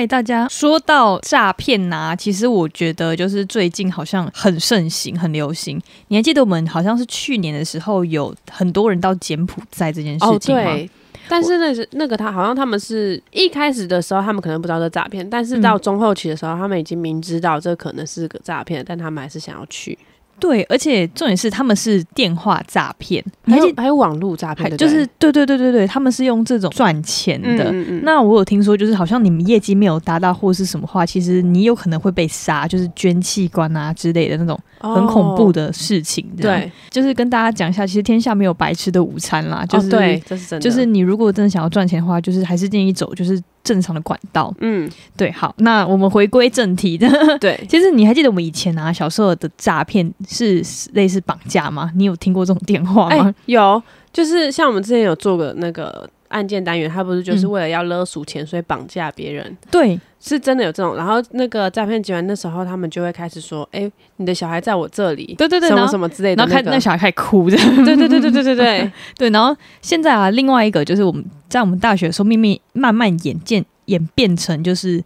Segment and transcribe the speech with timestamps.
[0.00, 5.80] 在大家说到诈骗呐，其实我觉得就是最近好像很盛行、很流行。
[6.08, 10.62] 你还记得我们好像是去年的时候有很多人到柬埔寨这件事情吗？
[10.62, 10.90] 对。
[11.28, 19.96] 但是那是那个他好像他们是一开始的时候他们可能不知道这诈骗，但是到中后期的时候他们已经明知道这可能是个诈骗，但他们还是想要去。
[20.40, 27.70] 对，而且重点是他们是电话诈骗，还有还有网络诈骗，就是对对对对对，他们是用这种赚钱的。
[28.02, 36.26] 那我有听说，就是好像你们业绩没有达到或是什么话，其实你有可能会被杀，就是捐器官啊之类的那种很恐怖的事情。
[36.36, 39.64] 对，就是跟大家讲一下，其实天下没有白吃的午餐啦。
[39.66, 40.60] 就是对，这是真的。
[40.60, 43.40] 就是你如果真的想要赚钱的话，就是还是建议走就是。
[43.62, 46.96] 正常的管道，嗯，对，好，那我们回归正题。
[46.96, 51.90] 的，对， 其实你还记得我们以前啊小时候的诈骗是类似绑架吗？
[51.94, 53.34] 你有听过这种电话吗？
[53.46, 69.30] 有，就是像我们之前有做过那个案件单元，他不是就是为了要勒索钱，所以绑架别人，对，是真的有这种，然后那个诈骗集团那时候他们就会开始说：“哎，你的小孩在我这里，对对对，什么什么之类的。”然后那那小孩开始哭着，对对对对对对对 对。
[69.30, 75.02] 然后现在啊，另外一个就是我们在我们大学的时候，慢慢慢慢演渐演变成就是。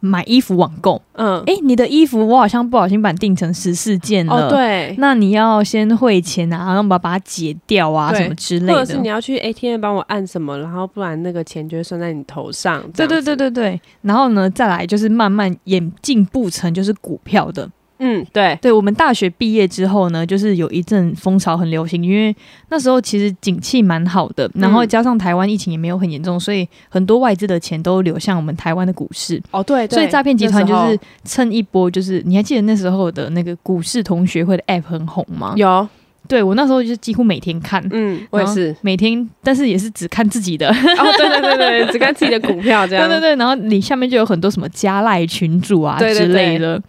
[0.00, 17.68] 买衣服网购，嗯，哎，你的衣服我好像不小心把定成十四件了，对，那你要先汇钱啊，然后把把它解掉啊，什么之类的，或者是你要去 ATM 帮我按什么，然后不然那个钱就会算在你头上，对对对对对，然后呢，再来就是慢慢演进步成就是股票的。
[17.98, 22.34] 嗯，对，对我们大学毕业之后呢，就是有一阵风潮很流行，因为
[22.70, 29.42] 那时候其实景气蛮好的，然后加上台湾疫情也没有很严重，所以很多外资的钱都流向我们台湾的股市。
[29.50, 35.54] 哦，对，所以诈骗集团就是趁一波，就是你还记得那时候的那个股市同学会的 App 很红吗？
[35.56, 35.88] 有，
[36.28, 40.68] 对我那时候就几乎每天看，嗯，我也是每天，但是也是只看自己的。
[40.70, 43.08] 哦，对对对对，只看自己的股票这样。
[43.08, 46.80] 对对对，然后你下面就有很多什么加赖群主啊之类的。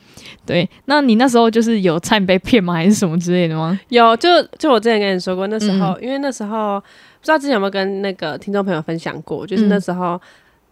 [0.45, 3.79] 对，那你那时候就是有差点被骗吗，还是什么之类的吗？
[3.89, 10.19] 有，就就我之前跟你说过，那时候因为那时候不知道之前有没有跟那个听众朋友分享过，就是那时候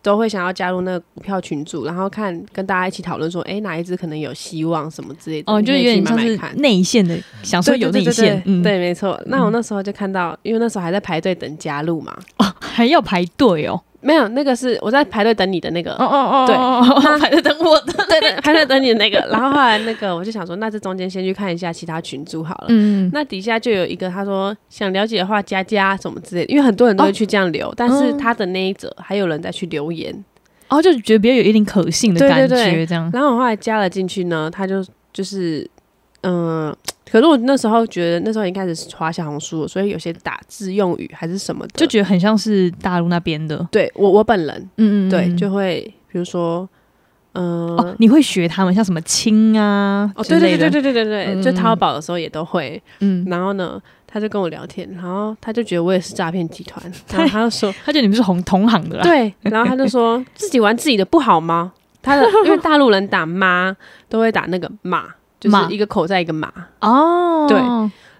[0.01, 5.51] 都会想要加入那个股票群组，然后看跟大家一起讨论说，哎，哪一只可能有希望什么之类的。
[5.51, 9.21] 哦，就有点像是内线的，想说有内线，对，没错。
[9.25, 13.81] 那我那时候就看到，因为那时候还在排队等加入嘛，哦，还要排队哦。
[13.99, 16.55] 没有，那个是我在排队等你的那个，哦哦哦，对，
[17.01, 19.17] 他排队等我的， 对对，排队等你的那个。
[19.31, 22.65] 然后后来那个，我就想说，那这中间先去看一下其他群组好了。
[22.69, 30.11] 嗯，那底下就有一个他说想了解的话加加什么之类的，因为很多人都会去这样留，但是他的那一则还有人在去留言，
[30.69, 33.09] 然后就觉得比较有一点可信的感觉，这样。
[33.11, 35.67] 然后我后来加了进去呢，他就就是
[36.21, 36.75] 嗯。
[37.11, 43.67] 可是我那时候觉得那时候已经开始刷小红书，所以有些打字用语还是什么的，就觉得很像是大陆那边的。
[43.71, 45.81] 对我我本人，嗯嗯，对，就会
[46.11, 46.67] 比如说，
[47.33, 52.81] 嗯，你会学他们像什么亲啊，哦，对对对对对对对，就淘宝的时候也都会。
[52.99, 59.03] 嗯，然后呢，他就跟我聊天，然后他就觉得我也是诈骗集团，然后 他就说，他觉得你们是同同行的啦。
[59.03, 61.73] 对，然后他就说 自己玩自己的不好吗？
[62.01, 63.75] 他的 因为大陆人打妈
[64.07, 65.05] 都会打那个马。
[65.39, 67.57] 就是一个口在一个马哦，对，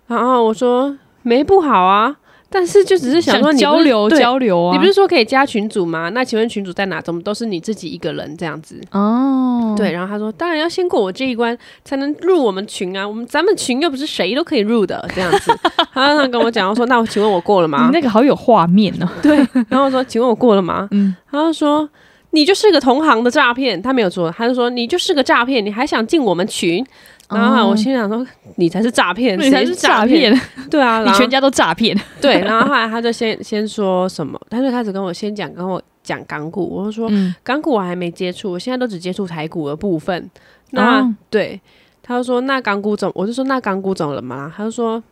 [0.08, 2.16] 然后我说没不好啊，
[2.50, 6.10] 但是就只是想说交流交流啊，你不是说可以加群主吗？
[6.10, 7.02] 那请问群主在哪？
[7.02, 9.74] 怎么都是你自己一个人这样子哦？
[9.76, 15.52] 对，然后他说当然要先过我这一关才能入我们群啊，我们咱们群又不是谁都可以入的这样子。
[15.94, 17.86] 他他跟我讲，我说那我请问我过了吗？
[17.88, 19.08] 你那个好有画面哦。
[19.22, 19.38] 对，
[19.70, 20.88] 然后我说请问我过了吗？
[20.92, 21.90] 嗯，他就说。
[22.32, 26.86] 你就是个同行的诈骗，他没有说，他就说你就是个诈骗，你还想进我们群？
[27.30, 30.34] 然后我心想说，你才是诈骗，你才是诈骗，
[30.72, 31.98] 对啊， 你全家都诈骗。
[32.22, 37.10] 对，然后后来他就先先说什么，他就开始跟我先讲，跟我讲港股，我就说
[37.44, 40.30] 港股我还没接触，我现在都只接触台股的部分。
[40.72, 41.60] 那对，
[42.02, 43.12] 他就说那港股怎？
[43.14, 44.54] 我就说那港股怎么了嘛？
[44.56, 45.04] 他就说。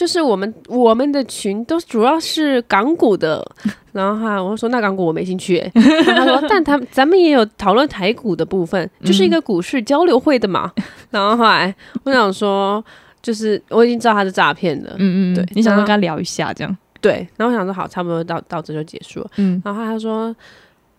[0.00, 3.46] 就是我们我们的群都主要是港股的，
[3.92, 10.72] 然后哈，我说那港股我没兴趣，他说但他咱们也有讨论台股的部分，就是一个股市交流会的嘛。
[11.12, 11.74] 然后后来
[12.04, 12.82] 我想说，
[13.20, 20.34] 就是我已经知道他是诈骗的，嗯嗯，对，你想跟他聊一下这样，对，然后我想说好，差不多到到这就结束了，嗯，然后他说。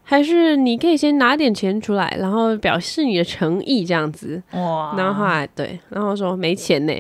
[0.03, 4.41] 还是你可以先拿点钱出来，然后表示你的诚意这样子。
[4.51, 4.93] 哇！
[4.97, 6.93] 然后后来对，然后说没钱呢，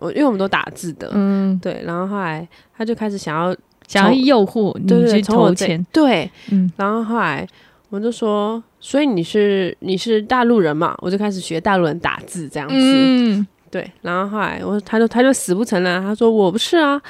[0.00, 1.80] 我因为我们都打字的，嗯，对。
[1.84, 2.46] 然后后来
[2.76, 3.54] 他就开始想要
[3.86, 6.70] 想要诱惑你去投钱，对，嗯。
[6.76, 7.46] 然后后来
[7.88, 10.96] 我就说，所以你是你是大陆人嘛？
[11.02, 13.88] 我就开始学大陆人打字这样子，嗯，对。
[14.02, 17.00] 然后后来我他就他就死不承认，他说我不是啊。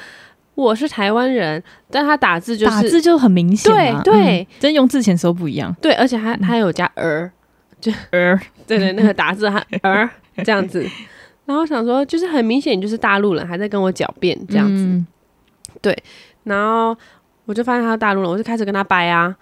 [0.61, 7.31] 我是台湾人，但他打字就是打字就很明显，对对，真用字前时候不一样，对，而且他他有加儿，
[7.79, 10.09] 就儿， 对对，那个打字还儿
[10.43, 10.85] 这样子，
[11.45, 15.03] 然后想说就是很明显就是大陆人还在跟我狡辩这样子，
[15.81, 15.97] 对，
[16.43, 16.95] 然后
[17.45, 19.35] 我就发现他是大陆人，我就开始跟他掰啊，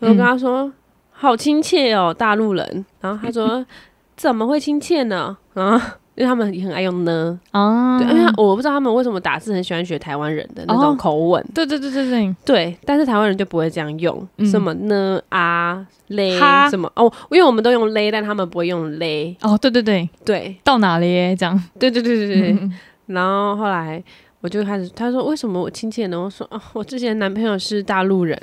[0.00, 0.70] 我就跟他说
[1.10, 3.64] 好亲切哦，大陆人，然后他说
[4.16, 5.36] 怎么会亲切呢？
[5.54, 5.98] 啊。
[6.16, 15.20] 因为他们也很爱用呢，啊，对，因为我不知道他们为什么打字很喜欢学台湾人的那种口吻，对对对对对，对，但是台湾人就不会这样用，什么呢？
[15.28, 16.38] 啊嘞
[16.70, 16.90] 什么？
[16.96, 20.08] 哦，因为我们都用嘞，但他们不会用嘞，哦，对对对。
[20.24, 22.70] 对，到哪嘞这样，对对对对对，
[23.06, 24.02] 然后后来
[24.40, 26.18] 我就开始他说为什么我亲切呢？
[26.18, 28.38] 我说哦，我之前男朋友是大陆人，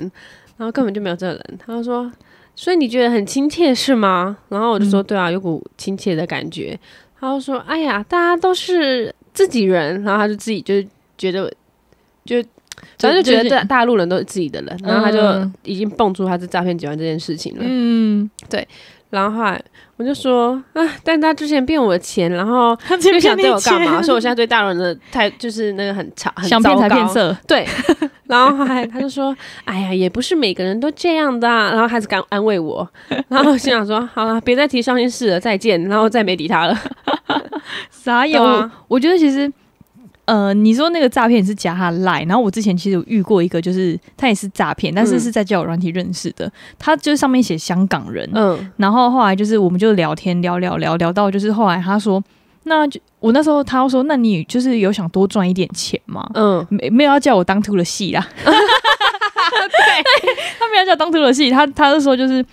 [0.57, 2.11] 然后根本就没有这个人，他说
[2.55, 4.37] 所以你觉得很亲切是吗？
[4.49, 6.77] 然后我就说对啊，有股亲切的感觉。
[7.23, 10.83] 然后说：“哎呀，大家都是自己人。”然后他就自己就
[11.17, 11.49] 觉得，
[12.25, 12.35] 就
[12.99, 14.77] 反正就觉得大大陆人都是自己的人。
[14.83, 17.61] 然后他就已经蹦出他是诈骗集团这件事情了。
[17.65, 18.67] 嗯，对。
[19.13, 19.63] 然后后来
[19.95, 24.01] 我就说：“啊，但他之前骗我的钱，然后他就想对我干嘛？
[24.01, 27.67] 所以我现在对大陆人的态就是那个很差，很想骗财骗色。”对。
[28.25, 32.89] 然后还他就说：“哎呀，也不是每个人都这样的。”然后开始敢安慰我。
[33.29, 36.75] 然后我心想说：“好了，别再提伤心事了，再见。”然后再没理他了。
[37.91, 38.69] 啥有？
[38.87, 39.51] 我觉得其实，
[40.25, 46.49] 呃，你说那个诈骗是加他赖，然后我之前其实有遇过一个，就是他也是诈骗，但是是在交友软体认识的。
[46.79, 52.23] 他就是上面写香港人，嗯，然后后来就是我们就聊天聊聊聊聊到，就是后来他说，
[52.63, 56.25] 那就我那时候他说，那你就是有想多赚一点钱吗？
[56.35, 58.25] 嗯，没没有要叫我当秃的戏啦。
[58.35, 58.53] 对，
[60.57, 62.45] 他没有叫当秃的戏，他他是说就是，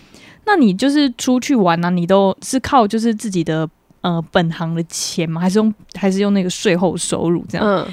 [0.45, 3.69] 那你就是出去玩啊，你都是靠就是自己的。
[4.03, 5.41] 呃，本行的钱吗？
[5.41, 7.67] 还是用还是用那个税后收入这样？
[7.67, 7.87] 嗯，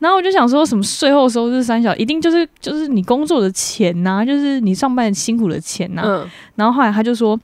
[0.00, 6.02] 然后我就想说什么税后收入三小，一定就是就是你工作的钱呐，就是你上班辛苦的钱呐。
[6.04, 7.38] 嗯，然后后来他就说，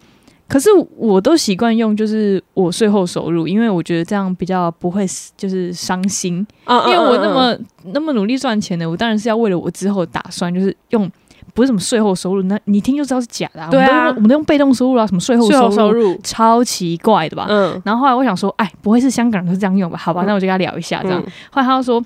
[0.49, 5.07] 可是我都习惯用就是我税后收入，因为我觉得这样比较不会
[5.37, 7.57] 就是伤心，因为我那么
[7.93, 11.09] 那么努力赚钱的，我当然是要为了我之后打算，就是用。
[11.59, 13.69] 不是什么税后收入，那你听就知道是假的。
[13.69, 17.47] 对啊，我们都用被动收入啊，什么税后收入，超奇怪的吧？
[17.49, 17.83] 嗯。
[17.85, 19.99] 然后后来我想说，哎，不会是香港人都这样用吧？
[19.99, 21.21] 好吧，那我就跟他聊一下这样。
[21.51, 22.01] 后来他就说，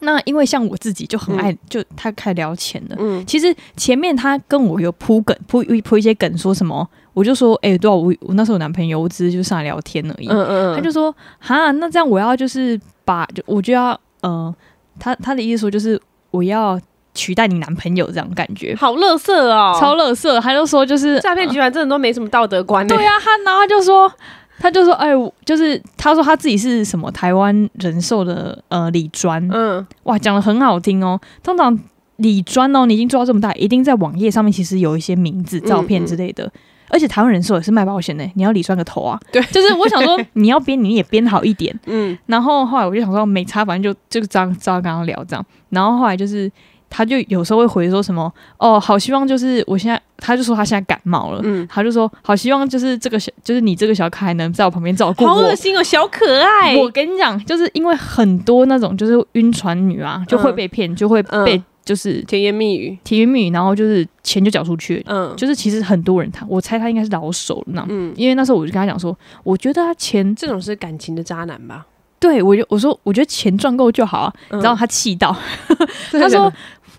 [0.00, 2.96] 那因为像我自己就很爱，就他开始聊钱了。
[2.98, 3.24] 嗯。
[3.24, 6.84] 其实前面他跟我有铺梗，铺铺一些梗，说什么？
[7.14, 10.26] 我就说，哎，对啊，我我那时候男朋友，我只是就上来聊天而已。
[10.26, 10.74] 嗯嗯。
[10.74, 14.52] 他就说，哈，那这样我要就是把，就我就要，呃，
[14.98, 16.00] 他他的意思说就是
[16.32, 16.76] 我要。
[17.14, 20.40] 取代你男朋友这样感觉，好乐色哦，超乐色。
[20.40, 22.86] 他就说，就是诈骗集团真的都没什么道德观。
[22.86, 24.10] 对啊，他然后他就说，
[24.58, 25.10] 他就说，哎，
[25.44, 31.20] 就是他说他自己是什么台湾人寿的呃李专，嗯，哇，讲的很好听哦。
[31.42, 31.78] 通常
[32.16, 36.50] 李专哦，你已经做到这么大，一定在网页上面其实有一些名字、照片之类的。
[36.88, 39.18] 而且台湾人寿也是卖保险的，你要理专个头啊。
[39.32, 41.78] 对，就是我想说， 你要编你也编好一点。
[41.86, 45.44] 嗯，然后后来我就想说，没差，反正就就这样照刚刚聊这样。
[45.68, 46.50] 然后后来就是。
[46.94, 55.28] 他就有时候会回说什么哦，好希望就是我现在，他就说他现在感冒了，嗯，他就说好希望就是这个小，就是你这个小可爱能在我旁边照顾我。
[55.30, 56.76] 好恶心哦，小可爱！
[56.76, 71.86] 我跟你讲，就是因为很多那种就是晕船女啊，就会被骗，就会被就是甜言蜜语，甜言蜜语，然后就是钱就缴出去，嗯，就是其实很多人他，我猜他应该是老手了，嗯，因为那时候我就跟他讲说，我觉得他钱这种是感情的渣男吧？
[72.22, 75.36] 对，我就我说我觉得钱赚够就好啊，然后他气到，
[76.10, 76.50] 他说。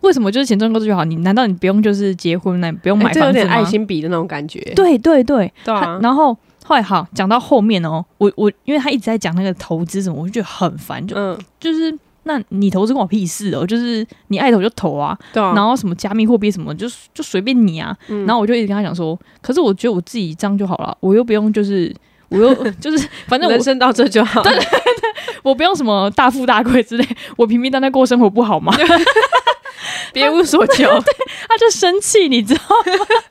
[0.01, 1.05] 为什么就是钱赚够就好？
[1.05, 3.27] 你难道你不用就是结婚，那不用买房子吗？
[3.27, 4.59] 有点爱心笔的那种感觉。
[4.75, 5.97] 对对对，对啊。
[6.03, 11.07] 然后后来好讲到后面哦，我我因为他一直在讲那个投资什么，我就觉得很烦。
[11.07, 15.17] 就嗯，就是那你投资关我屁事哦，就是你爱投就投啊。
[15.31, 15.53] 对啊。
[15.55, 17.97] 然后什么加密货币什么，就就随便你啊。
[18.27, 21.95] 然后我就一直跟他讲说，可是我觉得我自己这样就好了，我又不用就是
[22.33, 24.41] 我又 就是反正人生到这就好。
[24.41, 28.75] 对对对，我不用什么大富大贵之类，我平平淡淡过生活不好吗？
[30.11, 31.13] 别无所求， 对，
[31.47, 33.23] 他就生气，你知道吗？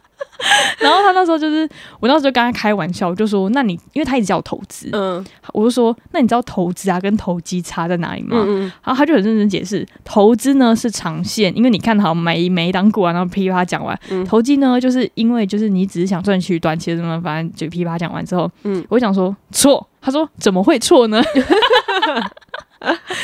[0.80, 1.68] 然后他那时候就是，
[2.00, 8.36] 我那时候就跟他开玩笑，就说：“那你因为他一直叫我投资，嗯，我就说，那你知道投资啊跟投机差在哪里吗？
[8.82, 21.22] 然后他就很认真解释，投资呢是长线，因为你看好每每一档股啊，然后噼啪讲完，投机呢就是因为就是你只是想赚取短期的什么，反正就噼啪讲完之后，嗯，我想说错，他说怎么会错呢？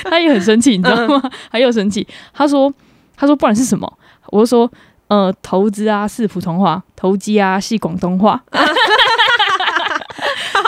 [0.04, 1.30] 他也很生气，你知道吗？
[1.50, 2.72] 他又生气，他说。
[3.20, 3.92] 他说：“不然是什么？”
[4.30, 4.70] 我就说
[5.08, 8.42] ：“呃，投资啊是普通话，投机啊是广东话。”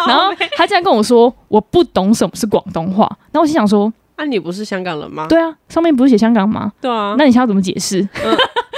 [0.07, 5.27] 然后他竟然跟我说：“我不懂什么是广东话。”那我心想说：“啊，你不是香港人吗？
[5.29, 6.73] 对啊，上面不是写香港吗？
[6.81, 8.07] 对啊，那你想要怎么解释？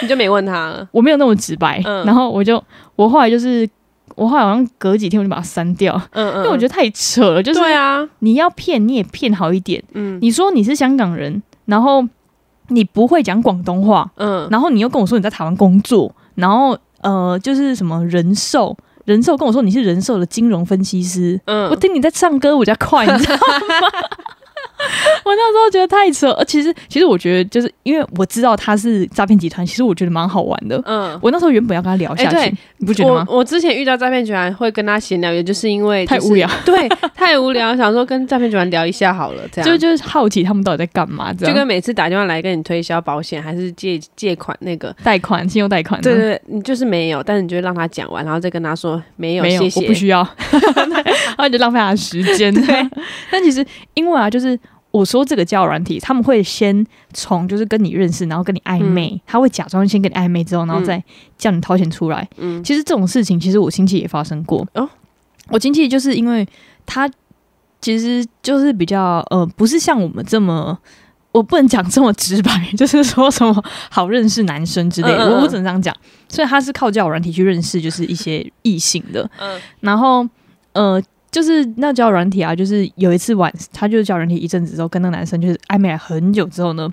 [0.03, 0.87] 你就没问他了。
[0.93, 2.63] 我没有那么直白，然后我就
[2.97, 3.69] 我后来就是
[4.17, 12.05] 我后来好像隔几天我就把它删掉，嗯嗯，因为我觉得太扯了，就是对啊，你要骗你也骗好一点，嗯，你说你是香港人，然后
[12.73, 18.77] 你不会讲广东话，嗯，然后你又跟我说你在台湾工作，然后呃，就是什么人寿。
[19.05, 23.43] 人寿跟我说你是人寿的金融分析师，嗯，我听你在唱歌，我加快，你知道吗？
[25.25, 30.81] 我那时候觉得太扯，呃，其实其实我觉得就是因为我知道他是诈骗集团，其实我觉得蛮好玩的。
[30.85, 33.25] 嗯，我那时候原本要跟他聊下去，你不觉得吗？
[33.29, 50.19] 我之前遇到诈骗集团会跟他闲聊，也就是因为太无聊， 对，太无聊，想说跟诈骗集团聊一下好了，这样就就是好奇他们到底在干嘛，这样就跟每次打电话来跟你推销保险还是借借款那个贷款、信用贷款，对对，你就是没有，但是你就让他讲完，然后再跟他说没有，谢谢，我不需要，
[50.75, 52.53] 然后你就浪费他的时间。
[52.53, 52.89] 对，
[53.31, 54.59] 但其实因为啊，就是。
[54.93, 61.03] 我说这个交友软体，他们会先从就是跟你认识，然后跟你暧昧，他会假装先跟你暧昧之后，然后再
[61.39, 62.29] 叫你掏钱出来。
[62.37, 64.67] 嗯，其实这种事情，其实我亲戚也发生过。
[64.75, 64.89] 哦，
[65.49, 66.47] 我亲戚就是因为
[66.85, 67.11] 他
[67.81, 70.79] 其实就是比较呃，不是像我们这么，
[71.33, 75.97] 我不能讲这么直白， 就是说什么好认识男生之类的，我不只能这样讲。
[76.29, 79.31] 所以他是靠交友软体去认识，就是一些异性的。
[79.39, 80.29] 嗯，然后
[80.75, 81.03] 呃。
[81.33, 86.87] 就是那交友软体啊，就是有一次晚，他就是交友软体一阵子之后，跟那个男生就是暧昧了很久之后呢，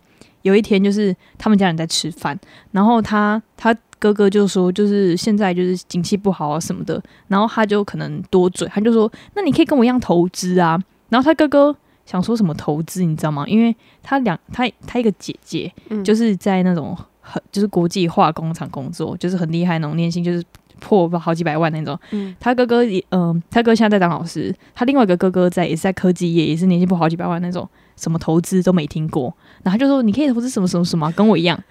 [0.44, 2.40] 有一天就是他们家人在吃饭，
[2.72, 10.82] 然后他他哥哥就说，就是现在就是景气不好啊什么的，然后他就可能多嘴，他就说，那你可以跟我一样投资啊。
[11.10, 13.44] 然后他哥哥想说什么投资，你知道吗？
[13.46, 15.70] 因为他两他他一个姐姐
[16.02, 20.42] 就是在那种很就是国际化工厂工作，就是很厉害那种年薪就是。
[20.80, 21.98] 破好几百万那种，
[22.40, 29.34] 他哥哥也，嗯，他哥现在在当老师，他另外一个哥哥在也是在科技业，也是年薪破好几百万那种，什么投资都没听过，
[29.64, 31.62] 然后他就说你可以投资什么什么什么，跟我一样。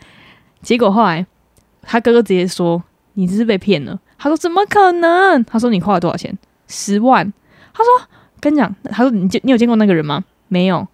[0.63, 1.27] 结果后来
[1.83, 2.83] 他哥哥直接说
[3.15, 5.45] 你这是被骗了，他说怎么可能？
[5.45, 6.37] 他说你花了多少钱？
[6.67, 7.33] 十万。
[7.73, 8.09] 他说
[8.41, 10.25] 跟你讲，他说你见你有见过那个人吗？
[10.49, 10.87] 没有。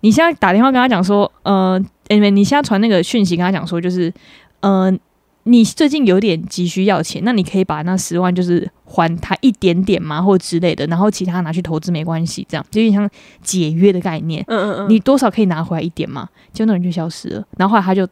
[0.00, 4.12] 你现在打电话跟他讲说，呃，因为你现在传那个讯息跟他讲说，就是，
[4.60, 4.98] 嗯。
[5.44, 13.08] 你最近有点急需要钱，那你可以把那十万就是还他一点点嘛，或之类的，然后其他拿去投资没关系，这样就有点像
[13.42, 14.44] 解约的概念。
[14.48, 16.28] 嗯嗯嗯，你多少可以拿回来一点嘛？
[16.52, 18.06] 就那人就消失了，然后后来他就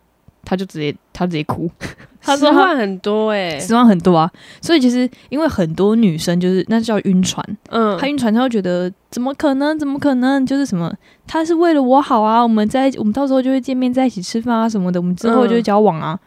[0.45, 1.71] 他就直接他直接哭，
[2.23, 4.31] 他说十万很多哎，十万很多啊。
[4.63, 9.79] 所以其实因为很多女生就是那叫晕船，嗯，她晕船，她会觉得怎么可能？
[9.79, 10.47] 怎么可能？
[10.47, 10.91] 就是什么？
[11.27, 16.19] 他是为了我好啊，我们在我们到时候就会见面在一起吃饭啊什么的，我们之后就会交往啊。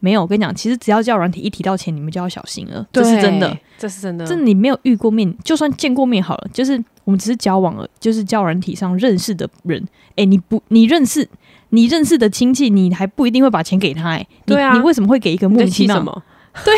[0.00, 2.86] 没有，我跟你讲，其实只要叫软体一提到钱，你们就要小心了。
[2.92, 4.24] 这是真的，这是真的。
[4.24, 9.84] 这你没有遇过面，就算见过面好了，就是我们只是交往了，就是交软体上认识的人。
[10.14, 11.28] 哎，你不，你认识
[11.70, 14.10] 你认识的亲戚，你还不一定会把钱给他。
[14.10, 16.22] 哎，对啊，你为什么会给一个莫名其妙？
[16.64, 16.74] 对，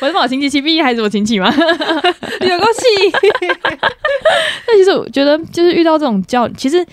[0.00, 1.66] 我是把亲戚其，毕竟还是我亲戚嘛， 有个
[2.74, 2.84] 气。
[4.66, 6.84] 那其实我觉得，就是遇到这种叫，其实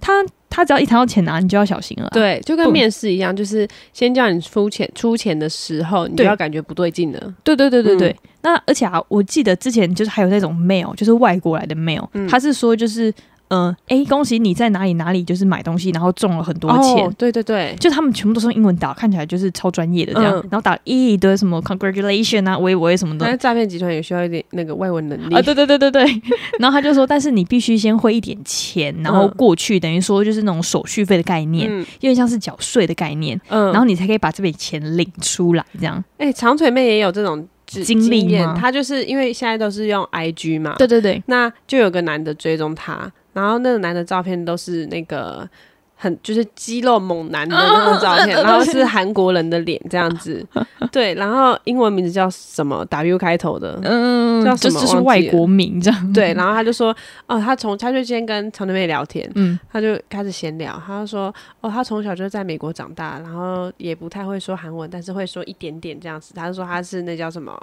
[0.00, 0.22] 他。
[0.50, 2.10] 他只要一谈到钱拿，你就要小心了。
[2.12, 7.34] 对，就跟面试一样，就是先叫你出钱出钱的时候，你就要感觉不对劲了。
[7.42, 8.14] 对对对对对。
[8.42, 13.14] 那而且啊，我记得之前就是还有那种 mail，就是外国来的 mail，他是说就是。
[13.50, 17.12] 嗯，哎，恭喜你在哪里哪里就是买东西，然后中了很多钱。
[17.18, 23.26] 对对对，就他们全部都是用英文打，看起来就是超专业的这样，然后打一堆什么 congratulation 啊，喂喂什么的。
[23.26, 25.42] 但是诈骗集团也需要一点那个外文能力啊。
[25.42, 26.22] 对对对对对。
[26.60, 33.40] 然后他就说，但是你必须先汇一点钱，然后过去，等于说就是那种手续费的概念，有点像是缴税的概念。
[33.48, 33.72] 嗯。
[33.72, 36.02] 然后你才可以把这笔钱领出来，这样。
[36.18, 38.56] 哎，长腿妹也有这种经历吗？
[38.58, 40.76] 她就是因为现在都是用 IG 嘛。
[40.78, 41.20] 对对对。
[41.26, 43.10] 那就有个男的追踪她。
[43.32, 45.48] 然后那个男的照片都是那个
[45.96, 50.44] 很就是肌肉猛男的那种照片， 然后是韩国人的脸这样子，
[50.90, 54.80] 对，然后英文名字叫什么 W 开头的，嗯，叫什么？
[54.80, 56.12] 就是外国名这样。
[56.12, 56.96] 对，然后他就说，
[57.26, 66.32] 哦，他从他就先跟长腿妹聊天，嗯，他就开始闲聊，他就说，哦，他从小就在美国长大，然后也不太会说韩文，但是会说一点点这样子。
[66.34, 67.54] 他就说他是那叫什么？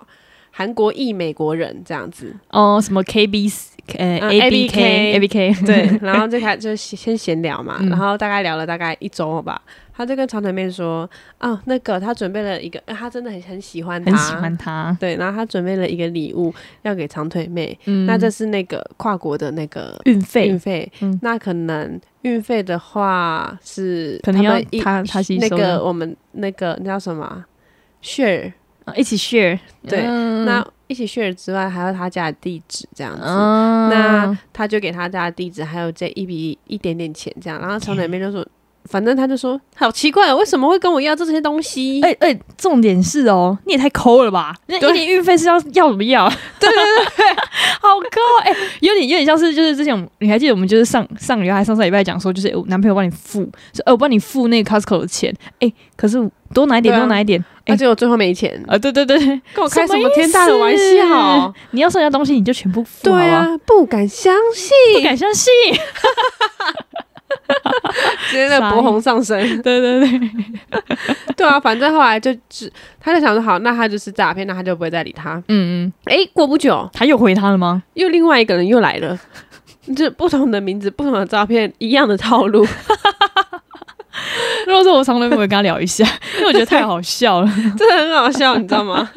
[0.58, 2.36] 韩国裔美国人这样子。
[2.50, 3.48] 哦，什么 K B
[3.96, 9.62] 呃 A B K A B K 对，然后就开就先闲聊嘛， 然后大概聊了大概一周吧，
[9.96, 27.46] 他就跟长腿妹说啊，那个他准备了一个，他真的很很喜欢他，很喜欢他，对，然后他准备了一个礼物要给长腿妹，那这是那个跨国的那个运费，运费，那可能运费的话是可能要他他那个我们那个那叫什么
[28.04, 28.52] share。
[28.96, 30.03] 一起 share，对，
[30.46, 33.22] 那一起 share 之外，还有他家的地址这样子。
[33.22, 37.60] 那他就给他家的地址，还有这一笔一点点钱这样。
[37.60, 38.46] 然后从那边就说。
[38.89, 42.00] 反正他就说好奇怪，为什么会跟我要这些东西？
[42.03, 44.56] 哎哎，重点是哦，你也太抠了吧！
[44.67, 46.29] 那一年运费是要要怎么要？
[46.58, 46.75] 对 对
[47.17, 47.25] 对，
[47.82, 53.41] 好抠哎，有点有点像是就是之前你还记得我们就是上上礼拜还上上礼拜讲说，就是我男朋友帮你付，
[53.74, 56.17] 说呃我帮你付那个 Costco 的钱，哎，可是
[56.53, 58.78] 多拿一点多拿一点，而且我最后没钱啊！
[58.78, 59.18] 对对对，
[59.54, 61.54] 跟我开什么天大的玩笑？
[61.72, 65.52] 你要剩下东西你就全部付对啊，不敢相信，不敢相信。
[68.30, 70.32] 直接在博红上身，对对对，
[71.36, 75.36] 对啊，反正后来就只他就想说，好，那他就是诈骗，那他就不会再理他。
[75.48, 77.84] 嗯嗯，哎，过不久他又回他了吗？
[77.94, 79.18] 又另外一个人又来了，
[79.96, 82.66] 就不同的名字，不同的照片，一样的套路。
[84.68, 86.06] 如果说我常常会跟他聊一下，
[86.38, 87.48] 因为我觉得太好笑了，
[87.78, 89.10] 真的很好笑，你知道吗？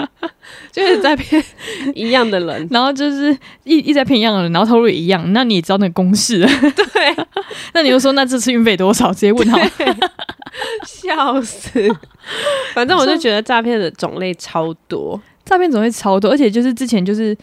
[0.72, 1.42] 就是在骗
[1.94, 7.26] 一样的人，然后就是一一在骗一样的人，然后套路也一样，那你也知道那个公式，对？
[7.72, 9.12] 那你就说那这次运费多少？
[9.12, 9.58] 直接问他，
[10.84, 11.88] 笑死！
[12.74, 17.36] 反正我就觉得诈骗的种类超多，诈骗种类超多，而且就是之前就是，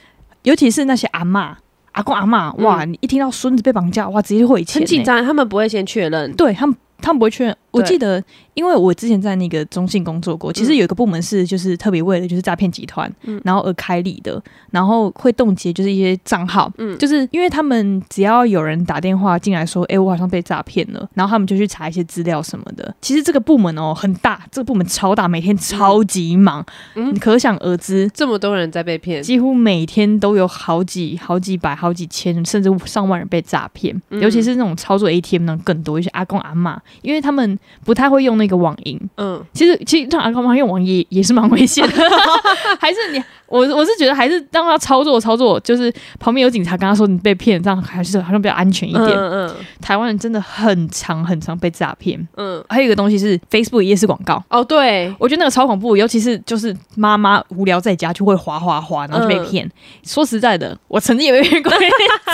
[0.44, 1.58] 尤其是那些阿妈、
[1.94, 6.76] 阿公、阿妈，哇，你一听到孙子被绑架，哇，直接汇钱，很紧张，他们不会先确认，对他们。
[7.02, 7.58] 他们不会确认。
[7.78, 13.12] 我记得，因为我之前在那个中信工作过，其实有一个部门是就是特别为了就是诈骗集团，
[13.44, 14.42] 然后而开立的，
[14.72, 22.94] 然后会冻结就是一些账号，嗯，就是因为他们只要有人打电话进来说，哎，我好像被诈骗了，然后他们就去查一些资料什么的。
[23.02, 26.66] 其实这个部门哦很大，这个部门超大，每天超级忙，
[26.96, 36.82] 你可想而知，这么多人在被骗，几乎每天都有好几好几百、好几千，甚至上万人被诈骗，尤其是那种操作 ATM 呢更多，一些阿公阿妈。
[37.02, 41.96] 因为他们不太会用那个网银，嗯，其实其实让阿公妈用网银也是蛮危险的，
[42.80, 49.08] 还是你我我是觉得还是让他操作操作，就是旁边有警察跟他说你被骗，这样还是好像比较安全一点。
[49.08, 52.28] 嗯嗯，台湾人真的很常很常被诈骗。
[52.36, 54.44] 嗯，还有一个东西是 Facebook 夜市广告。
[54.50, 59.70] 哦，对，我觉得那个超恐怖，尤其是就是妈妈无聊在家就会滑滑滑，然后就被骗。
[60.04, 61.78] 说实在的，我曾经也被骗过一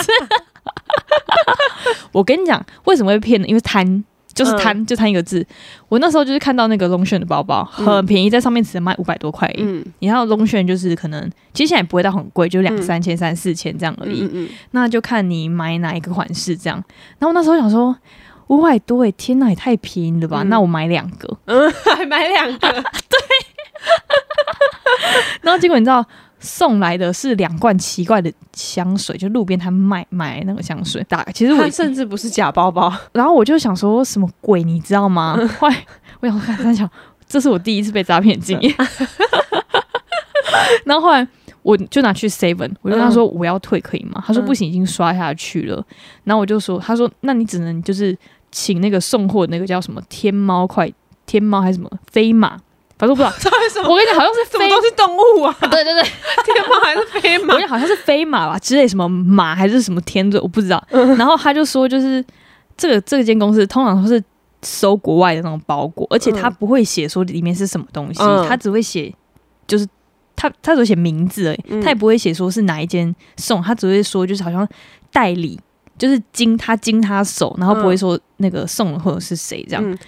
[0.02, 0.12] 次。
[2.10, 3.46] 我跟你讲，为什么会骗呢？
[3.46, 4.04] 因为贪。
[4.34, 5.46] 就是贪，就贪一个字。
[5.88, 9.48] 我那时候就是看到那个龙炫的包包很便宜，在上面只能卖五百多块。
[9.58, 14.22] 嗯，然后龙炫就是可能其实现在也不会到很贵，就两三千、三四千这样而已。
[14.22, 16.82] 嗯嗯，那就看你买哪一个款式这样。
[17.18, 17.96] 然后那时候想说
[18.48, 20.42] 五百多，哎，天哪，也太便宜了吧？
[20.44, 22.58] 那我买两个，嗯， 还买两个，
[23.08, 23.18] 对。
[25.42, 26.04] 然后结果你知道？
[26.44, 31.02] 送来的是两罐奇怪的香水，就路边摊卖卖那个香水。
[31.08, 35.36] 打其实我甚至不是假包包， 然后我就想说什么鬼，你知道吗？
[35.58, 35.86] 后来
[36.20, 36.88] 我想看，他想
[37.26, 38.74] 这是我第一次被诈骗经验。
[40.84, 41.26] 然后后来
[41.62, 44.22] 我就拿去 seven，我就跟他说我要退可以吗？
[44.26, 45.82] 他说不行，已经刷下去了。
[46.24, 48.16] 然后我就说，他说那你只能就是
[48.52, 50.92] 请那个送货那个叫什么天猫快
[51.24, 52.58] 天猫还是什么飞马。
[52.96, 53.30] 反正不知道，
[53.90, 55.56] 我跟你讲，好像是飞都是动物啊！
[55.62, 56.02] 对 对对，
[56.44, 57.54] 天马还是飞马？
[57.54, 60.82] 我讲好像是飞马吧，之类什么马还是什么天的，我不知道。
[60.90, 62.24] 然后他就说，就是
[62.76, 64.22] 这个这间公司通常都是
[64.62, 69.12] 收国外的那种包裹，而且他不会写说里面是什么东西，他只会写
[69.66, 69.86] 就是
[70.36, 74.66] 他他只会写名字而已，他也不会写说是哪一间送，他只会说就是好像
[75.12, 75.58] 代理，
[75.98, 79.98] 就是经他经他手，然后不会说那个送的或者是谁这样。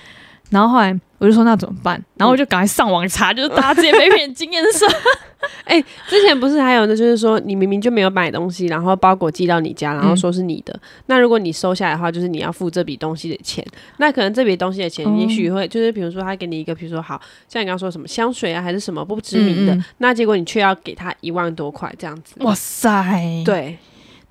[0.51, 2.03] 然后后来我就说那怎么办？
[2.17, 4.85] 然后我就赶快上网查，就是大家之前被骗经验是，
[5.65, 10.79] 哎，之前不是还有呢，就是说你明明就没有买东西，然后包裹寄到你家，然后说是你的。
[11.07, 13.65] 那如果你收下来的话，就是你要付这笔东西的钱。
[13.99, 22.35] 那可能这笔东西的钱，也许会就是比如说他给你一个，比如说好像你刚刚说什么香水啊，还是什么不知名的，那结果你却要给他一万多块这样子。
[22.41, 23.79] 哇塞，对，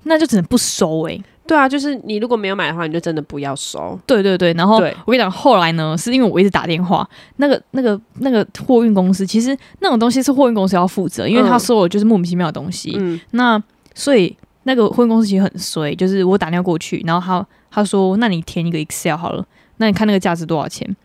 [0.04, 1.18] 那就只能不收哎。
[1.46, 3.98] 对啊，就是你如果没有买的话，你就真的不要收。
[4.06, 12.96] 对对对，然后我跟你讲，后来呢，是因为我一直打电话，那个那个那个货运公司，其实那种东西是货运公司要负责，因为他收了就是莫名其妙的东西。
[12.98, 13.62] 嗯，那
[13.94, 19.44] 所以那个货运公司其实很衰，就是我打电话过去，然后他他说，那你填一个 Excel 好了，
[19.76, 20.96] 那你看那个价值多少钱？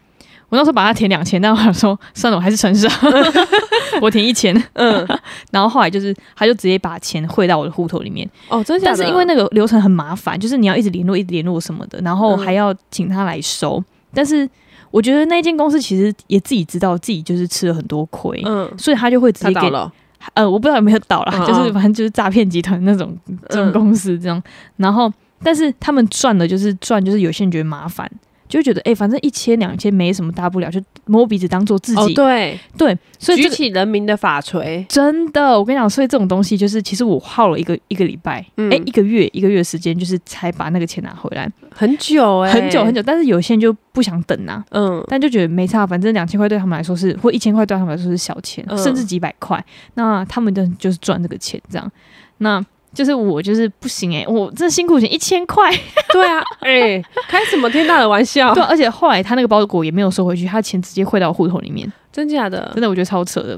[0.52, 2.86] 我那时候把它填两千，但我想说算了，我还是诚实，
[4.02, 4.54] 我填一千。
[4.74, 5.08] 嗯，
[5.50, 8.30] 然后后来就是他就直接把钱汇到我的户头里面。
[8.50, 8.86] 哦，真的？
[8.86, 13.82] 但是因为那个流程很麻烦，就是你要一直联络，一直联络什么的，然后还要请他来收。
[14.14, 14.48] 但是
[14.92, 19.90] 我觉得那间公司其实也自己知道自己就是吃了很多亏，嗯，所以他就会直接给了。
[20.34, 24.44] 呃，我不知道有没有倒了，就是反正就是诈骗集团那种这种公司这样。
[24.76, 25.10] 然后，
[25.42, 28.12] 但是他们赚的就是赚，就是有些人觉得麻烦。
[28.52, 32.14] 就觉得哎，反正一千两千没什么大不了，就摸鼻子当做自己。
[32.14, 32.60] 对。
[32.78, 43.02] 对，所以举起人民的法锤，真的，我跟你讲，所以这种东西就是，其实我耗了一个一个礼拜，哎，一个月一个月时间，就是才把那个钱拿回来，很久哎，很久很久。
[43.04, 51.92] 但是有些人就不想等呐，嗯，但就觉得没差，反正两千块对他们来说是，或一千块对他们来说是小钱，甚至几百块，那他们的就是赚这个钱这样，
[52.40, 52.66] 那。
[52.94, 55.72] 就是我就是不行哎，我这辛苦钱一千块，
[56.12, 58.54] 对啊，哎，开什么天大的玩笑？
[58.54, 62.70] 对，而且后来他那个包裹也没有收回去，他钱直接汇到户头里面，真假的？
[62.74, 63.58] 真的，我觉得超扯的。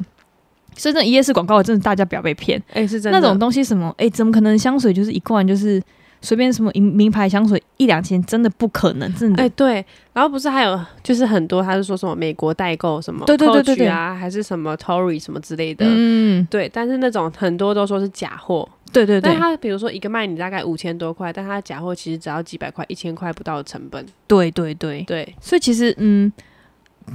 [0.76, 3.20] 所以这一夜式广告真的大家不要被骗，哎，是真的。
[3.20, 5.82] 那种东西什么，哎，怎么可能香水就是一罐就是
[6.22, 9.44] 随便什么名名牌香水一两千，真的不可能，真的。
[9.44, 9.86] 哎，对。
[10.14, 16.70] 然后不是还有就是很多他是说什么美国代购什么，对对对对对啊，还是什么 Tory 什么之类的，嗯，对。
[16.74, 18.68] 但是那种很多都说是假货。
[18.94, 24.06] 对对对，但他比如说一个卖你大概五千多块，但他假货其实只要几百块、一千块不到的成本。
[24.28, 26.32] 对对对对，所以其实嗯，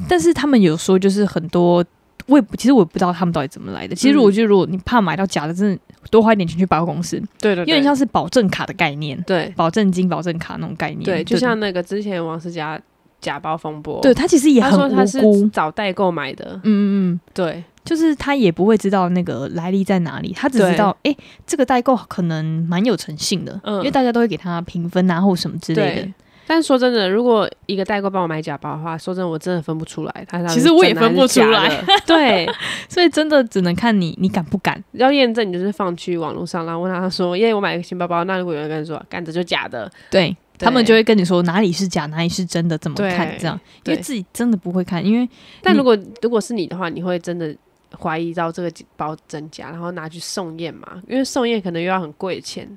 [0.09, 1.85] 但是他们有说就是很多，
[2.27, 3.95] 我也其实我也不知道他们到底怎么来的。
[3.95, 7.17] 其实我觉得如果你怕买到假的，真的多花一点钱去百货公司。
[7.41, 11.05] 对对，有点像是保证卡的概念，对，保证金、保证卡那种概念。
[11.05, 12.81] 对，就像那个之前王思佳
[13.21, 16.61] 假包风波，对他其实也很无辜，找代购买的。
[16.63, 17.65] 嗯嗯嗯，对。
[17.89, 26.09] 就是他也不会知道那个来历在哪里，他只知道哎，这个代购可能蛮有诚信的，因为大家都会给他评分啊或什么之类的。
[26.47, 30.27] 但是说真的，如果一个代购帮我买假包的话，说真的，我真的分不出来。
[30.29, 32.49] 他 其实我也分不出来，对，
[32.89, 34.83] 所以真的只能看你你敢不敢。
[34.93, 43.61] 要验证，你就是放去网络上，然后问他说：“因为我买了个新包包，那如果有人跟你说，干这就假的，对他们就会跟你说哪里是假，哪里是真的，怎么看这样？
[43.85, 45.29] 因为自己真的不会看，因为
[45.63, 47.55] 但如果如果是你的话，你会真的。
[47.97, 51.01] 怀疑到这个包真假，然后拿去送验嘛？
[51.09, 52.69] 因为送验可能又要很贵的钱。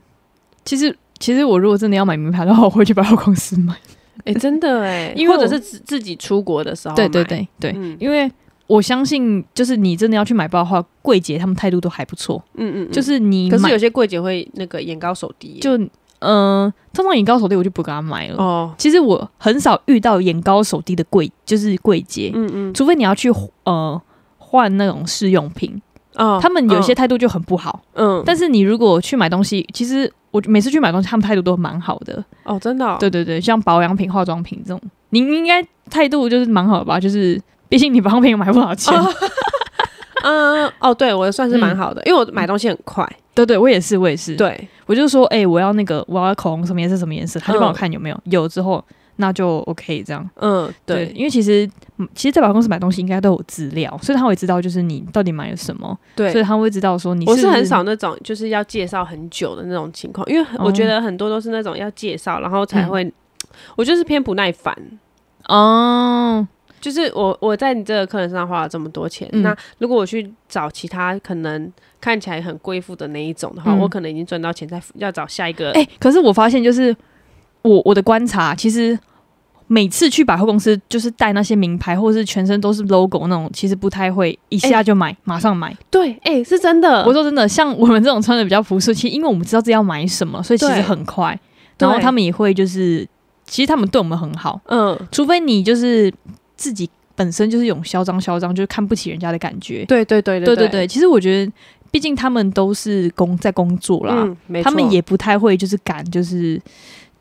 [0.64, 3.76] 其实，其实我如果真的要买名牌的话，我会去百货公司买。
[4.26, 8.32] 哎， 真的哎，或者是自自己出国的时候，对对对对，因为
[8.68, 12.44] 我相信，就是你真的要去买包的话，柜姐他们态度都还不错。
[12.54, 15.60] 嗯嗯，就是你，可是有些柜姐会那个眼高手低。
[15.60, 15.72] 就
[16.20, 18.36] 嗯，通常眼高手低，我就不给他买了。
[18.38, 22.32] 哦，其实我很少遇到眼高手低的柜，就是柜姐。
[22.36, 23.32] 嗯嗯，除非你要去
[23.64, 24.00] 呃。
[24.52, 25.82] 换那种试用品，
[26.16, 37.00] 哦，他们有些态度就很不好，嗯，但是你如果去买东西，其实我每次去买东西，他们态度都蛮好的，哦，真的，对对对，像保养品、化妆品这种，你应该态度就是蛮好的吧？
[37.00, 38.94] 就是毕竟你保养品买不少钱，
[40.24, 44.68] 嗯，哦，对我算是蛮好的，因为我买东西很快，对对，我也是，我也是，对。
[44.88, 48.84] 我就说，哎，我要那个，我要口红什么颜色，什么颜色，他就帮我看有没有，有之后。
[49.22, 50.30] 那就 OK，这样。
[50.36, 51.66] 嗯，对，因为其实，
[52.14, 55.98] 其实，在百货公司买东西应该都有资料，所以他会知道，就是你到底买了什么。
[56.16, 57.26] 对，所以他会知道说你。
[57.26, 63.10] 我是很少那种就是要介绍很久的那种情况，因为我觉得很多都是那种要介绍，然后才会，
[63.78, 64.76] 我就是偏不耐烦。
[65.48, 66.46] 哦，
[66.80, 75.72] 就是我我在你这个客人身上花了这么多钱，那如果我去找其他可能看起来很贵妇的那一种的话，我可能已经赚到钱，再要找下一个。
[75.74, 76.96] 哎，可是我发现就是
[77.62, 78.98] 我我的观察，其实。
[79.74, 85.74] 每次去百货公司，就是带那些名牌，或者是全身都是 logo 那种，其实不太会一下就买，马上买。
[85.90, 87.06] 对，哎，是真的。
[87.06, 91.40] 我说真的，像我们这种穿的比较朴素，其实因为我们知道自己要买什么，所以其实很快。
[91.78, 93.08] 然后他们也会就是，
[93.46, 94.60] 其实他们对我们很好。
[94.66, 96.14] 嗯，除非你就是
[96.58, 99.86] 自己本身就是有嚣张嚣张，就是看不起人家的感觉。
[99.86, 100.86] 对对对对对对。
[100.86, 101.52] 其实我觉得，
[101.92, 104.28] 毕竟他们都是工在工作啦，
[104.62, 106.62] 他们也不太会就是敢就是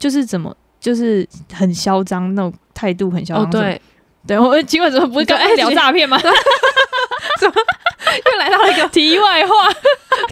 [0.00, 0.52] 就是怎么。
[0.80, 3.50] 就是很嚣张，那种态度很嚣张。
[3.50, 3.80] 对，
[4.26, 6.18] 对我今晚怎么不是刚才聊诈骗吗？
[7.38, 7.54] 怎么
[8.24, 9.54] 又来到了一个题外话？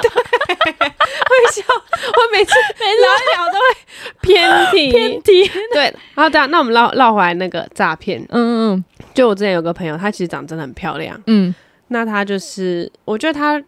[0.03, 1.63] 对，会笑。
[1.69, 3.03] 我每次每次
[3.35, 3.67] 聊都会
[4.21, 5.51] 偏题，偏题。
[5.73, 5.83] 对，
[6.15, 8.21] 然后这样，那我们绕绕回来那个诈骗。
[8.23, 8.85] 嗯嗯嗯。
[9.15, 11.21] 就我之前有个朋友，她其实长得真的很漂亮。
[11.27, 11.55] 嗯。
[11.89, 13.63] 那她就是，我觉得她。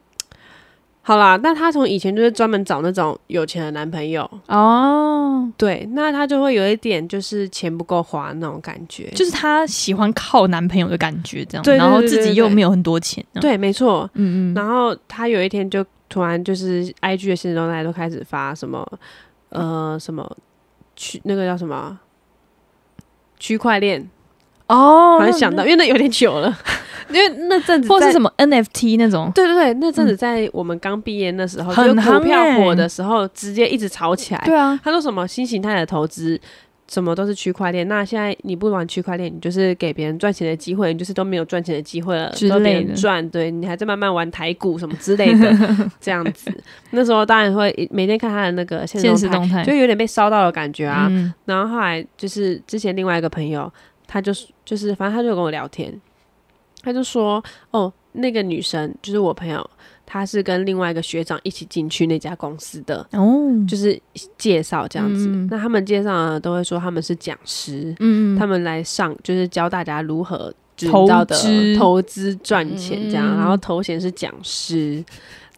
[1.02, 5.50] 好啦，那她从以前就是专门找那种有钱的男朋友哦。
[5.56, 13.24] 对，那她就会有一点就是钱不够花那种感觉，就是她喜欢靠男朋友的感觉这样，然后自己又没有很多钱。
[13.40, 14.08] 对，没错。
[14.14, 14.54] 嗯嗯。
[14.54, 18.86] 然后她有一天就突然就是 I G 的现实中，大家都开始发什么
[19.48, 20.30] 呃什么
[20.94, 21.98] 区那个叫什么
[23.38, 24.08] 区块链
[24.68, 26.56] 哦，突然想到，因为那有点久了。
[27.12, 34.42] 因为那阵子或是什么 NFT 那种，对对对，那阵子在我们刚毕业那时候，就股票火的时候，直接一直炒起来。
[34.44, 36.40] 对啊，他说什么新形态的投资，
[36.88, 37.86] 什么都是区块链。
[37.86, 43.26] 那现在你不玩区块链，你就是给别人赚钱的机会，你就是都没有赚钱的机会了，都别人赚。
[43.30, 45.56] 对你还在慢慢玩台股什么之类的，
[46.00, 46.52] 这样子。
[46.90, 51.10] 那时候当然会每天看他的那个现实动态，就有点被烧到的感觉啊。
[51.44, 53.72] 然后后来就是之前另外一个朋友，
[54.06, 55.92] 他就是就是反正他就跟我聊天，
[56.82, 59.68] 他就说哦，那个女生就是我朋友。
[60.12, 63.96] 她是跟另外一个学长一起进去那家公司的哦，就是
[64.36, 65.28] 介绍这样子。
[65.48, 70.52] 那他们介绍呢，都会说他们是讲师，嗯，他们来上就是教大家如何
[70.90, 73.24] 投资、投资赚钱这样。
[73.36, 75.00] 然后头衔是讲师，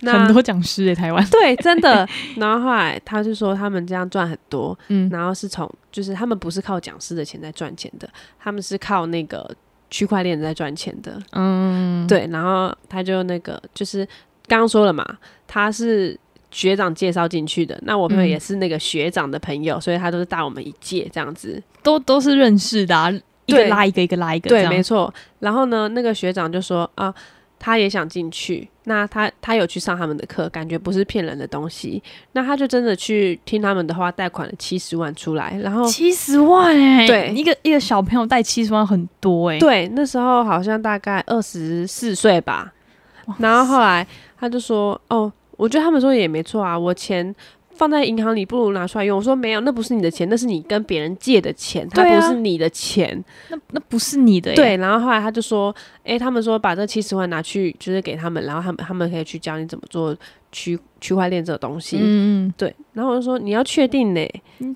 [0.03, 2.07] 很多讲师诶，台湾对，真的。
[2.37, 8.07] 然后后来他就说他们这样赚很多，嗯，然后是从就是他们不是靠讲师的钱在赚钱的，
[8.39, 9.51] 他们是靠那个
[9.93, 12.27] 区块链在赚钱的，嗯，对。
[12.33, 14.05] 然后他就那个就是。
[14.49, 15.07] 刚刚说了嘛，
[15.47, 16.19] 他是
[16.51, 25.15] 学长介绍进去的，那我朋友也是那个学长的朋友，所以他都是大我们一届这样子，都都是认识的，一个拉一个，一个拉一个，对，没错。
[25.39, 27.15] 然后呢，那个学长就说啊，
[27.63, 42.73] 他也想进去，那他他有去上他们的课，感觉不是骗人的东西，那他就真的去听他们的话，贷款了七十万出来，然后七十万哎，对，一个一个小朋友贷七十万很多哎，对，那时候好像大概二十四岁吧，
[43.39, 44.05] 然后后来。
[44.43, 47.33] 他就说：“哦，我觉得他们说也没错啊，我钱
[47.75, 54.77] 放在银行里不如拿出来用。”我说：“没有，那不是你的钱，那是你跟别人借的钱，它不是你的钱，那那不是你的。”对。
[54.77, 60.17] 然后后来他就说：“哎，他们说把这七十万拿去，就是给他们，然后他们他们可以去教你怎么做
[60.51, 62.55] 区区块链这个东西。”嗯嗯。
[62.57, 62.75] 对。
[62.93, 64.21] 然后我就说：“你要确定呢？”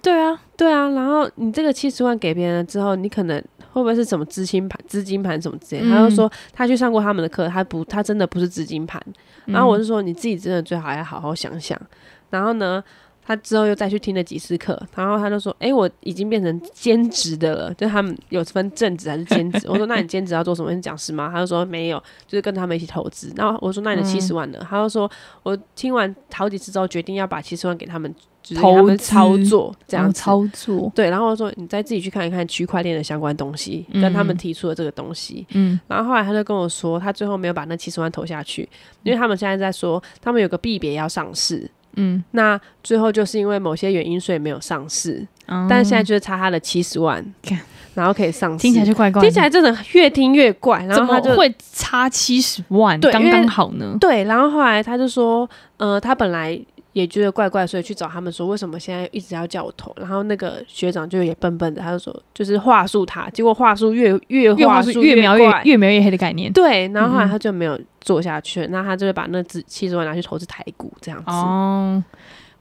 [0.03, 0.89] 对啊，对啊。
[0.91, 3.43] 然后你这个七十万给别人了之后，你可能。
[3.73, 5.87] 会不会是什么资金盘、资金盘什么之类？
[5.91, 8.99] 他就说他去上过他们的课，他不，他真的不是资金盘。
[9.45, 11.79] 然后我就说你自己真的最好要好好想想。
[12.31, 12.83] 然后呢，
[13.25, 19.67] 他之后又再去听了几次课，然后他就说：“哎，我已经变成兼职的了，就他们有分正职还是兼职。
[19.71, 20.71] ”我说：“那你兼职要做什么？
[20.73, 25.11] 是讲师吗？”他就说：“没有，就是跟他们一起投资。”然后我说：“那你的七十万呢？”他就说
[25.43, 28.15] ：“我听完好几次之后，决定要把七十万给他们。”
[28.55, 35.45] 投操作这样操作对，然后说你再自己去看一看区块链的相关东西，跟他们提出的这个东西。
[35.51, 38.69] 嗯，然后后来他就跟我说，他最后没有把那七十万投下去，
[39.03, 41.69] 因为他们现在在说他们有个币别要上市。
[41.97, 45.27] 嗯，那最后就是因为某些原因，所以没有上市。
[45.69, 47.25] 但是现在就是差他的七十万，
[47.95, 50.85] 然后可以上市，听起来就怪怪，听起来真的越听越怪。
[50.85, 53.97] 然后他就会差七十万，刚刚好呢？
[54.01, 56.59] 对，然后后来他就说，呃，他本来。
[56.97, 59.95] 也觉得怪怪，所以去找他们说为什么现在一直要叫我投。
[59.99, 66.51] 然后那个学长就也笨笨的，他就说就是话术他，结果话术越越话术越描越越描越黑的概念。
[66.51, 71.31] 对，然后后来他就没有做下去，那他就会把那七十万拿去投资台股这样子。
[71.31, 72.03] 哦，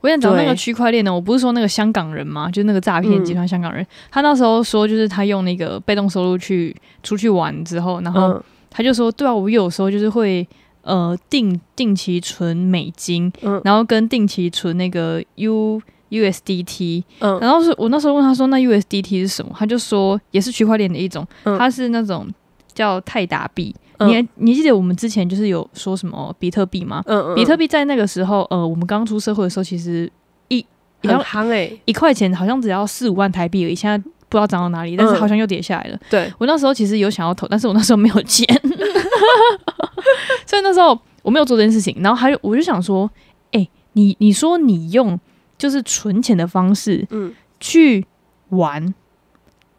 [0.02, 2.50] 我想找那个区块链呢，我不是说那个香港人吗？
[2.50, 10.46] 就那个诈骗集团香港人，他那时候说就是他用那个被动收入去出去玩之后，然后他就说对啊，我有时候就是会。
[10.86, 13.30] 呃，定定期存美金，
[13.64, 19.52] 然后跟定期存那个 U USDT，嗯，然后是我那时候问他说，那 USDT 是什么？
[19.58, 21.26] 他就说也是区块链的一种，
[21.58, 22.26] 它是那种
[22.72, 23.74] 叫泰达币。
[24.00, 27.02] 你你记得我们之前就是有说什么比特币吗？
[27.06, 30.10] 嗯嗯，比特币在那个时候，呃，我们刚出社会的时候，其实
[30.48, 30.64] 一
[31.02, 35.98] 很夯哎，一块钱好像只要四五万台币而已，现在不知道涨到哪里，但是好像又跌下来了。
[36.10, 38.46] 对我那时候其实有想要投，但是我那时候没有钱。
[40.46, 43.10] 所以那时候我没有做这件事情，然后还有我就想说，
[43.52, 45.18] 哎，你你说你用
[45.58, 48.04] 就是存钱的方式，嗯，去
[48.50, 48.94] 玩，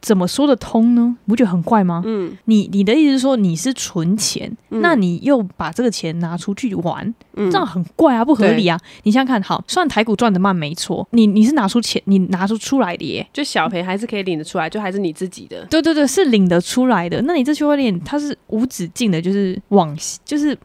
[0.02, 1.16] 怎么说得通呢？
[1.28, 2.02] 不觉得很怪吗？
[2.06, 8.80] 嗯，你你的意思是说你是存钱，那你又把这个钱拿出去玩，这样很怪啊，不合理啊！
[9.04, 15.66] 你想想看，好，虽然台股赚的慢没错，你你是拿出钱，你拿出出来的耶，就小赔还是可以领得出来，就还是你自己的。
[15.66, 17.22] 对对对，是领得出来的。
[17.24, 20.58] 那你这区块链它是无止境的，就是往就是。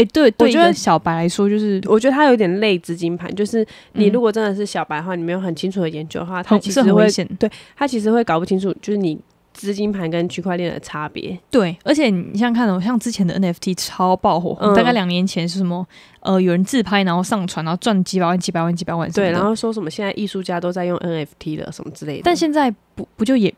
[0.00, 7.06] 哎，对，对觉得小白来说，就是我觉得他有点类资金盘，就是你如果真的是小白的话，你没有很清楚的研究的话，他其实会
[7.38, 9.18] 对他其实会搞不清楚，就是你
[9.52, 11.38] 资金盘跟区块链的差别。
[11.50, 15.86] 对，而且你像看哦，像之前的 NFT 超爆火，大概两年前是什么？
[16.20, 19.10] 呃，有人自拍然后上传，然后赚几百万、几百万、几百万。
[19.12, 22.22] 对，然后说什么现在艺术家都在用 NFT 了，什么之类的。
[22.24, 23.52] 但现在不不就也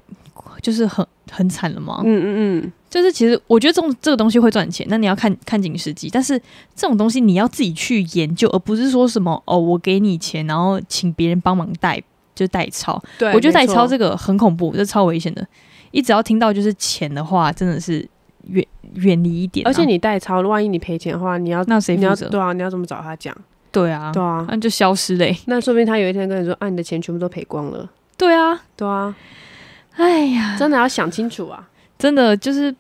[0.61, 2.03] 就是很很惨了吗？
[2.05, 2.73] 嗯嗯嗯。
[2.93, 6.11] 就是其实我觉得这种这个东西会赚钱，那你要看看景时机。
[6.13, 6.39] 但是
[6.75, 11.99] 这种东西你要自己去研究，而不是说什么哦，我给你钱，然后请别人帮忙代
[12.35, 13.03] 就代抄。
[13.19, 15.47] 对，我觉得代抄这个很恐怖，这超危险的。
[15.91, 18.07] 一只要听到就是钱的话，真的是
[18.49, 18.63] 远
[18.97, 19.67] 远离一点。
[19.67, 22.29] 而且你代抄，万一你赔钱的话，你要那谁负责？
[22.29, 23.35] 对啊，你要怎么找他讲？
[23.71, 25.35] 对啊，对啊，那就消失嘞。
[25.47, 27.89] 那说不定他有一天跟你说啊，你的钱全部都赔光了。
[28.19, 29.17] 对啊，对啊，
[29.97, 31.71] 哎呀，真的要想清楚啊！
[31.99, 32.75] 真的就是，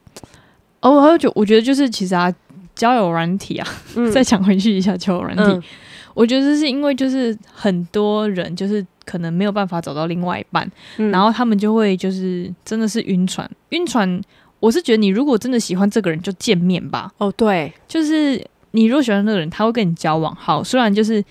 [0.83, 2.33] 哦，我还有觉，我觉得就是其实啊，
[2.75, 3.66] 交友软体啊，
[4.12, 5.66] 再讲回去一下交友软体，
[6.14, 10.71] 我觉得是因为就是很多人就是可能没有办法找到另外一半，
[11.11, 14.21] 然后他们就会就是真的是晕船，晕船。
[14.61, 17.11] 我是觉得你如果真的喜欢这个人，就见面吧。
[17.18, 18.40] 哦，对，就是
[18.71, 20.33] 你如果喜欢那个人，他会跟你交往。
[20.37, 21.25] 好，虽然就是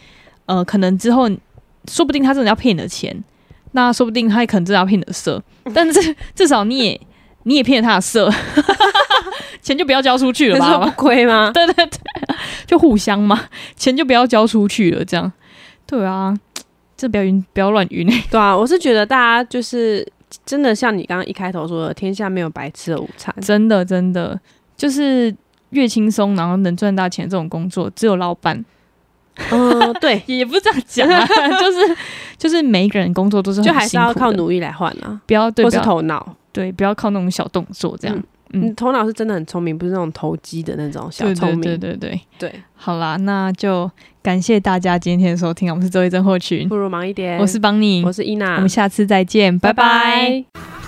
[0.48, 1.30] 呃，可能之后
[1.90, 3.24] 说不定他真的要骗你的钱，
[3.72, 5.42] 那说不定他也可能真的要骗你的色，
[5.74, 7.02] 但是 至少你也
[7.44, 8.30] 你也骗了他的色，
[9.72, 10.78] 钱就不要交出去了吧？
[10.86, 11.50] 不亏吗？
[11.56, 12.00] 对对对，
[12.68, 13.40] 就互相嘛，
[13.76, 15.32] 钱就不要交出去了，这样。
[15.88, 16.38] 对啊，
[16.98, 18.08] 这不要晕，不要乱晕。
[18.30, 20.06] 对啊，我是觉得大家就是。
[20.46, 23.36] 真的像你刚刚一开头说的，天下没有白吃的午餐。
[23.42, 24.40] 真的，真的
[24.78, 25.36] 就是
[25.72, 28.64] 越轻松，然后能赚大钱这种工作，只有老板。
[29.50, 31.28] 嗯，对， 也不是这样讲，啊
[31.60, 31.98] 就是
[32.38, 38.16] 就是每一个人工作都是就还是要靠努力来换啊，不要对，不是头脑，对，不要靠那种小动作这样。
[38.16, 38.24] 嗯，
[38.76, 41.62] 头脑是真的很聪明，不是那种投机的那种小聪明。
[41.62, 42.20] 对对对。
[42.38, 43.90] 对，好啦，那就
[44.22, 47.38] 感谢大家今天的收听，我们是周一真货群，不如忙一点。
[47.38, 50.81] 我是邦尼，我是伊娜，我们下次再见，拜拜。